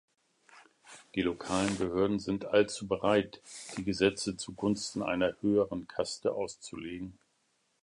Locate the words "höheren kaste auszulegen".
5.41-7.19